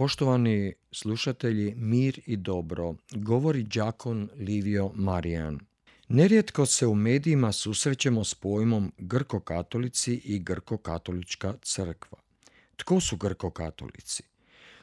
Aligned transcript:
Poštovani 0.00 0.72
slušatelji, 0.92 1.74
mir 1.76 2.20
i 2.26 2.36
dobro, 2.36 2.94
govori 3.10 3.62
đakon 3.62 4.28
Livio 4.36 4.90
Marijan. 4.94 5.60
Nerijetko 6.08 6.66
se 6.66 6.86
u 6.86 6.94
medijima 6.94 7.52
susrećemo 7.52 8.24
s 8.24 8.34
pojmom 8.34 8.92
grko-katolici 8.98 10.14
i 10.24 10.38
grko-katolička 10.38 11.54
crkva. 11.62 12.18
Tko 12.76 13.00
su 13.00 13.16
grko-katolici? 13.16 14.22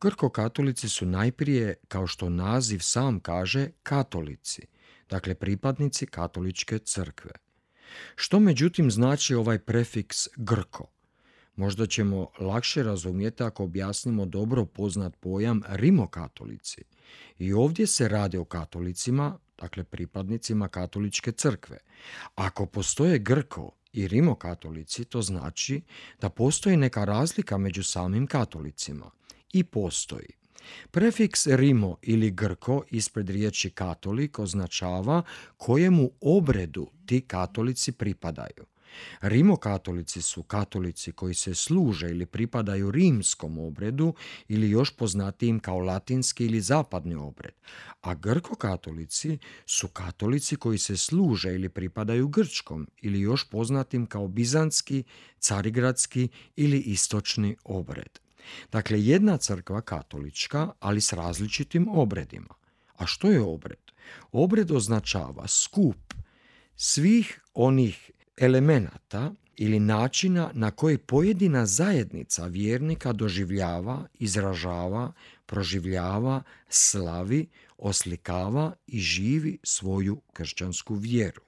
Grko-katolici 0.00 0.88
su 0.88 1.06
najprije, 1.06 1.74
kao 1.88 2.06
što 2.06 2.28
naziv 2.28 2.78
sam 2.78 3.20
kaže, 3.20 3.68
katolici, 3.82 4.62
dakle 5.10 5.34
pripadnici 5.34 6.06
katoličke 6.06 6.78
crkve. 6.78 7.32
Što 8.16 8.40
međutim 8.40 8.90
znači 8.90 9.34
ovaj 9.34 9.58
prefiks 9.58 10.28
grko? 10.36 10.97
Možda 11.58 11.86
ćemo 11.86 12.26
lakše 12.40 12.82
razumjeti 12.82 13.42
ako 13.42 13.64
objasnimo 13.64 14.26
dobro 14.26 14.64
poznat 14.64 15.16
pojam 15.20 15.62
rimokatolici. 15.68 16.82
I 17.38 17.52
ovdje 17.52 17.86
se 17.86 18.08
radi 18.08 18.36
o 18.36 18.44
katolicima, 18.44 19.38
dakle 19.60 19.84
pripadnicima 19.84 20.68
katoličke 20.68 21.32
crkve. 21.32 21.78
Ako 22.34 22.66
postoje 22.66 23.18
Grko 23.18 23.70
i 23.92 24.08
rimokatolici, 24.08 25.04
to 25.04 25.22
znači 25.22 25.80
da 26.20 26.28
postoji 26.28 26.76
neka 26.76 27.04
razlika 27.04 27.58
među 27.58 27.82
samim 27.82 28.26
katolicima. 28.26 29.10
I 29.52 29.64
postoji. 29.64 30.28
Prefiks 30.90 31.46
Rimo 31.46 31.96
ili 32.02 32.30
Grko 32.30 32.82
ispred 32.90 33.30
riječi 33.30 33.70
katolik 33.70 34.38
označava 34.38 35.22
kojemu 35.56 36.10
obredu 36.20 36.90
ti 37.06 37.20
katolici 37.20 37.92
pripadaju. 37.92 38.64
Rimokatolici 39.20 40.22
su 40.22 40.42
katolici 40.42 41.12
koji 41.12 41.34
se 41.34 41.54
služe 41.54 42.10
ili 42.10 42.26
pripadaju 42.26 42.90
rimskom 42.90 43.58
obredu 43.58 44.14
ili 44.48 44.70
još 44.70 44.96
poznatijim 44.96 45.60
kao 45.60 45.78
latinski 45.78 46.44
ili 46.44 46.60
zapadni 46.60 47.14
obred, 47.14 47.54
a 48.00 48.14
grkokatolici 48.14 49.38
su 49.66 49.88
katolici 49.88 50.56
koji 50.56 50.78
se 50.78 50.96
služe 50.96 51.54
ili 51.54 51.68
pripadaju 51.68 52.28
grčkom 52.28 52.88
ili 53.02 53.20
još 53.20 53.44
poznatim 53.50 54.06
kao 54.06 54.28
bizanski, 54.28 55.04
carigradski 55.38 56.28
ili 56.56 56.78
istočni 56.78 57.56
obred. 57.64 58.18
Dakle, 58.72 59.04
jedna 59.04 59.36
crkva 59.36 59.80
katolička, 59.80 60.72
ali 60.80 61.00
s 61.00 61.12
različitim 61.12 61.88
obredima. 61.88 62.54
A 62.96 63.06
što 63.06 63.30
je 63.30 63.40
obred? 63.40 63.78
Obred 64.32 64.70
označava 64.70 65.48
skup 65.48 66.14
svih 66.76 67.40
onih 67.54 68.10
elemenata 68.40 69.32
ili 69.56 69.80
načina 69.80 70.50
na 70.54 70.70
koji 70.70 70.98
pojedina 70.98 71.66
zajednica 71.66 72.46
vjernika 72.46 73.12
doživljava, 73.12 74.06
izražava, 74.18 75.12
proživljava, 75.46 76.42
slavi, 76.68 77.46
oslikava 77.78 78.72
i 78.86 79.00
živi 79.00 79.58
svoju 79.62 80.20
kršćansku 80.32 80.94
vjeru. 80.94 81.40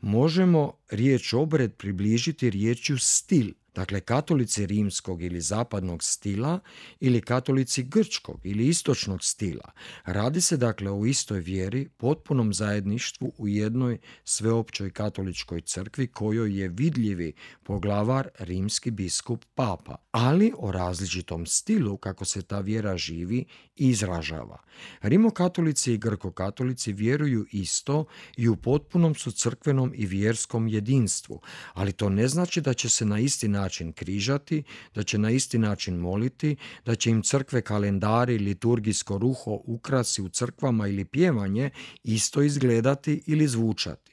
Možemo 0.00 0.72
riječ 0.90 1.32
obred 1.32 1.74
približiti 1.74 2.50
riječju 2.50 2.98
stil, 2.98 3.52
Dakle, 3.74 4.00
katolici 4.00 4.66
rimskog 4.66 5.22
ili 5.22 5.40
zapadnog 5.40 6.02
stila 6.02 6.60
ili 7.00 7.20
katolici 7.20 7.82
grčkog 7.82 8.40
ili 8.44 8.68
istočnog 8.68 9.24
stila. 9.24 9.72
Radi 10.04 10.40
se 10.40 10.56
dakle 10.56 10.90
o 10.90 11.04
istoj 11.04 11.40
vjeri, 11.40 11.88
potpunom 11.96 12.54
zajedništvu 12.54 13.32
u 13.38 13.48
jednoj 13.48 13.98
sveopćoj 14.24 14.90
katoličkoj 14.90 15.60
crkvi 15.60 16.06
kojoj 16.06 16.60
je 16.60 16.68
vidljivi 16.68 17.32
poglavar 17.62 18.28
rimski 18.38 18.90
biskup 18.90 19.44
papa, 19.54 19.96
ali 20.10 20.52
o 20.58 20.72
različitom 20.72 21.46
stilu 21.46 21.96
kako 21.96 22.24
se 22.24 22.42
ta 22.42 22.60
vjera 22.60 22.96
živi 22.96 23.44
i 23.76 23.88
izražava. 23.88 24.58
Rimokatolici 25.02 25.92
i 25.92 25.98
grkokatolici 25.98 26.92
vjeruju 26.92 27.46
isto 27.52 28.04
i 28.36 28.48
u 28.48 28.56
potpunom 28.56 29.14
su 29.14 29.32
crkvenom 29.32 29.92
i 29.96 30.06
vjerskom 30.06 30.68
jedinstvu, 30.68 31.40
ali 31.72 31.92
to 31.92 32.08
ne 32.08 32.28
znači 32.28 32.60
da 32.60 32.74
će 32.74 32.88
se 32.88 33.04
na 33.04 33.18
isti 33.18 33.48
način 33.60 33.92
križati, 33.92 34.62
da 34.94 35.02
će 35.02 35.18
na 35.18 35.30
isti 35.30 35.58
način 35.58 35.96
moliti, 35.96 36.56
da 36.84 36.94
će 36.94 37.10
im 37.10 37.22
crkve 37.22 37.62
kalendari, 37.62 38.38
liturgijsko 38.38 39.18
ruho, 39.18 39.60
ukrasi 39.64 40.22
u 40.22 40.28
crkvama 40.28 40.88
ili 40.88 41.04
pjevanje 41.04 41.70
isto 42.04 42.42
izgledati 42.42 43.22
ili 43.26 43.48
zvučati. 43.48 44.09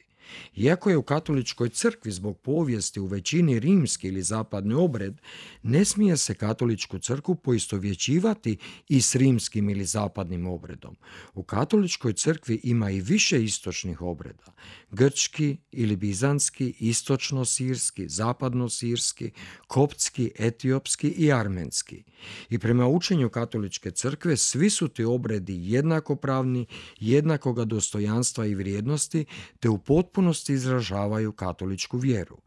Iako 0.55 0.89
je 0.89 0.97
u 0.97 1.03
katoličkoj 1.03 1.69
crkvi 1.69 2.11
zbog 2.11 2.37
povijesti 2.37 2.99
u 2.99 3.05
većini 3.05 3.59
rimski 3.59 4.07
ili 4.07 4.21
zapadni 4.21 4.73
obred, 4.73 5.21
ne 5.63 5.85
smije 5.85 6.17
se 6.17 6.33
katoličku 6.33 6.99
crkvu 6.99 7.35
poistovjećivati 7.35 8.57
i 8.89 9.01
s 9.01 9.15
rimskim 9.15 9.69
ili 9.69 9.85
zapadnim 9.85 10.47
obredom. 10.47 10.95
U 11.33 11.43
katoličkoj 11.43 12.13
crkvi 12.13 12.59
ima 12.63 12.91
i 12.91 13.01
više 13.01 13.43
istočnih 13.43 14.01
obreda. 14.01 14.53
Grčki 14.91 15.57
ili 15.71 15.95
bizanski, 15.95 16.73
istočno-sirski, 16.79 18.09
zapadno-sirski, 18.09 19.31
koptski, 19.67 20.31
etiopski 20.39 21.07
i 21.07 21.31
armenski. 21.31 22.03
I 22.49 22.59
prema 22.59 22.87
učenju 22.87 23.29
katoličke 23.29 23.91
crkve 23.91 24.37
svi 24.37 24.69
su 24.69 24.87
ti 24.87 25.03
obredi 25.03 25.71
jednakopravni, 25.71 26.65
jednakoga 26.99 27.65
dostojanstva 27.65 28.45
i 28.45 28.55
vrijednosti, 28.55 29.25
te 29.59 29.69
u 29.69 29.77
potpunosti 29.77 30.16
izražavaju 30.53 31.31
katoličku 31.31 31.97
vjeru. 31.97 32.37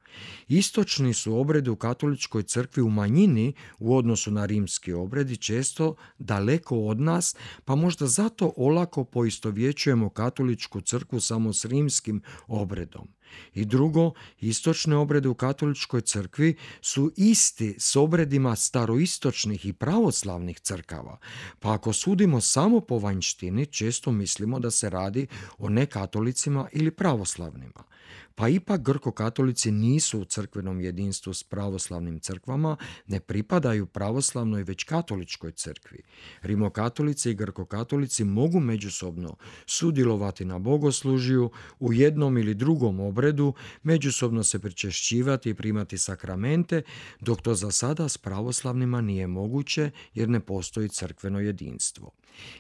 Istočni 0.48 1.14
su 1.14 1.38
obredi 1.38 1.70
u 1.70 1.76
katoličkoj 1.76 2.42
crkvi 2.42 2.82
u 2.82 2.90
manjini 2.90 3.52
u 3.78 3.96
odnosu 3.96 4.30
na 4.30 4.46
rimski 4.46 4.92
obredi 4.92 5.36
često 5.36 5.94
daleko 6.18 6.78
od 6.78 7.00
nas, 7.00 7.36
pa 7.64 7.74
možda 7.74 8.06
zato 8.06 8.52
olako 8.56 9.04
poistovjećujemo 9.04 10.10
katoličku 10.10 10.80
crkvu 10.80 11.20
samo 11.20 11.52
s 11.52 11.64
rimskim 11.64 12.22
obredom. 12.46 13.08
I 13.54 13.64
drugo, 13.64 14.12
istočne 14.40 14.96
obrede 14.96 15.28
u 15.28 15.34
katoličkoj 15.34 16.00
crkvi 16.00 16.56
su 16.80 17.12
isti 17.16 17.74
s 17.78 17.96
obredima 17.96 18.56
staroistočnih 18.56 19.66
i 19.66 19.72
pravoslavnih 19.72 20.60
crkava, 20.60 21.18
pa 21.60 21.74
ako 21.74 21.92
sudimo 21.92 22.40
samo 22.40 22.80
po 22.80 22.98
vanjštini, 22.98 23.66
često 23.66 24.12
mislimo 24.12 24.60
da 24.60 24.70
se 24.70 24.90
radi 24.90 25.26
o 25.58 25.68
nekatolicima 25.68 26.68
ili 26.72 26.90
pravoslavnima. 26.90 27.89
Pa 28.34 28.48
ipak 28.48 28.80
grko-katolici 28.80 29.70
nisu 29.70 30.20
u 30.20 30.24
crkvenom 30.24 30.80
jedinstvu 30.80 31.34
s 31.34 31.44
pravoslavnim 31.44 32.20
crkvama, 32.20 32.76
ne 33.06 33.20
pripadaju 33.20 33.86
pravoslavnoj 33.86 34.62
već 34.62 34.84
katoličkoj 34.84 35.52
crkvi. 35.52 36.02
Rimokatolici 36.42 37.30
i 37.30 37.34
grko-katolici 37.34 38.24
mogu 38.24 38.60
međusobno 38.60 39.36
sudjelovati 39.66 40.44
na 40.44 40.58
bogoslužiju 40.58 41.50
u 41.80 41.92
jednom 41.92 42.38
ili 42.38 42.54
drugom 42.54 43.00
obredu, 43.00 43.54
međusobno 43.82 44.44
se 44.44 44.58
pričešćivati 44.58 45.50
i 45.50 45.54
primati 45.54 45.98
sakramente, 45.98 46.82
dok 47.20 47.42
to 47.42 47.54
za 47.54 47.70
sada 47.70 48.08
s 48.08 48.18
pravoslavnima 48.18 49.00
nije 49.00 49.26
moguće 49.26 49.90
jer 50.14 50.28
ne 50.28 50.40
postoji 50.40 50.88
crkveno 50.88 51.40
jedinstvo. 51.40 52.10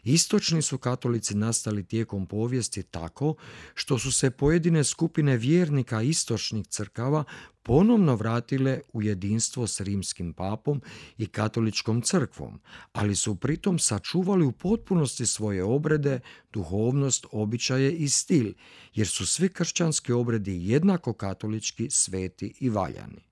Istočni 0.04 0.62
su 0.62 0.78
katolici 0.78 1.34
nastali 1.34 1.84
tijekom 1.84 2.26
povijesti 2.26 2.82
tako 2.82 3.34
što 3.74 3.98
su 3.98 4.12
se 4.12 4.30
pojedine 4.30 4.84
skupine 4.84 5.36
vjernika 5.36 6.02
istočnih 6.02 6.66
crkava 6.66 7.24
ponovno 7.62 8.16
vratile 8.16 8.80
u 8.92 9.02
jedinstvo 9.02 9.66
s 9.66 9.80
rimskim 9.80 10.32
papom 10.32 10.82
i 11.18 11.26
katoličkom 11.26 12.02
crkvom, 12.02 12.60
ali 12.92 13.16
su 13.16 13.34
pritom 13.34 13.78
sačuvali 13.78 14.44
u 14.44 14.52
potpunosti 14.52 15.26
svoje 15.26 15.64
obrede, 15.64 16.20
duhovnost, 16.52 17.26
običaje 17.32 17.92
i 17.92 18.08
stil, 18.08 18.52
jer 18.94 19.08
su 19.08 19.26
svi 19.26 19.48
kršćanski 19.48 20.12
obredi 20.12 20.68
jednako 20.68 21.12
katolički, 21.12 21.90
sveti 21.90 22.54
i 22.60 22.68
valjani. 22.68 23.29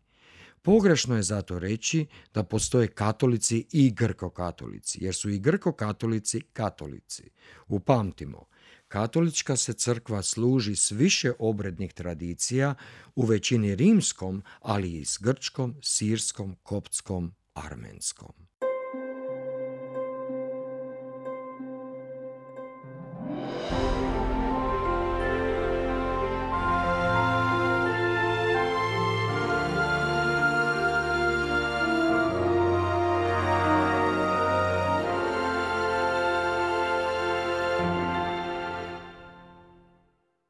Pogrešno 0.62 1.16
je 1.16 1.22
zato 1.22 1.58
reći 1.58 2.06
da 2.34 2.42
postoje 2.42 2.88
katolici 2.88 3.66
i 3.72 3.90
grko-katolici, 3.90 4.98
jer 5.00 5.14
su 5.14 5.30
i 5.30 5.38
grko-katolici 5.38 6.40
katolici. 6.52 7.30
Upamtimo, 7.66 8.46
katolička 8.88 9.56
se 9.56 9.72
crkva 9.72 10.22
služi 10.22 10.76
s 10.76 10.90
više 10.90 11.32
obrednih 11.38 11.92
tradicija, 11.92 12.74
u 13.14 13.24
većini 13.24 13.74
rimskom, 13.74 14.42
ali 14.60 14.92
i 14.92 15.04
s 15.04 15.18
grčkom, 15.20 15.74
sirskom, 15.82 16.56
koptskom, 16.62 17.34
armenskom. 17.54 18.32